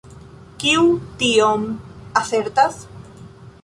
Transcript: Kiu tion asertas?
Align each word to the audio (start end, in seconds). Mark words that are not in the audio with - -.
Kiu 0.63 0.87
tion 1.21 1.69
asertas? 2.25 2.85